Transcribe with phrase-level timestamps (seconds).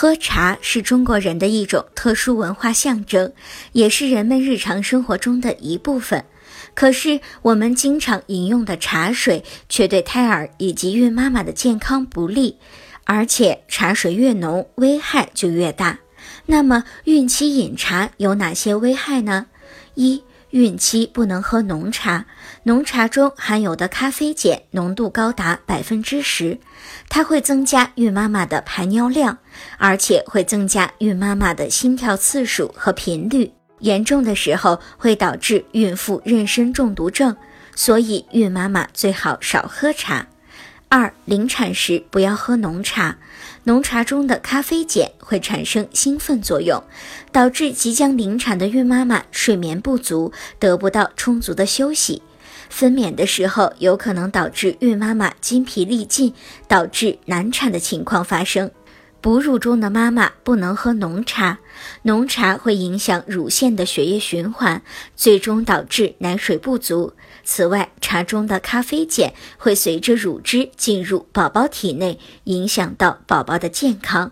[0.00, 3.34] 喝茶是中国人的一种特殊文化象征，
[3.72, 6.24] 也是人们日常生活中的一部分。
[6.72, 12.56] 可是，我们经常饮用的茶水却对胎儿以及孕妈妈的健康不利，
[13.04, 15.98] 而且茶水越浓，危害就越大。
[16.46, 19.48] 那么，孕期饮茶有哪些危害呢？
[19.96, 22.26] 一孕期不能喝浓茶，
[22.64, 26.58] 浓茶中含有的咖啡碱浓度高达百分之十，
[27.08, 29.38] 它会增加孕妈妈的排尿量，
[29.78, 37.36] 而且会增加孕妈妈的心跳次数和频率，严重的时候会导致孕妇妊娠中毒症，
[37.76, 40.26] 所以孕妈妈最好少喝茶。
[40.92, 43.16] 二临产时不要喝浓茶，
[43.62, 46.82] 浓茶中的咖啡碱会产生兴奋作用，
[47.30, 52.20] 导致即将临产的孕妈妈睡眠不足，得不到充足的休息，
[52.68, 56.34] 分娩的时候有可能导致孕妈妈精疲力尽，
[56.66, 58.68] 导致难产的情况发生。
[59.20, 61.60] 哺乳中的妈妈不能喝浓茶，
[62.02, 64.82] 浓茶会影响乳腺的血液循环，
[65.14, 67.12] 最终导致奶水不足。
[67.52, 74.30] 此外，茶中的咖啡碱会随着乳汁进入宝宝体内，影响到宝宝的健康。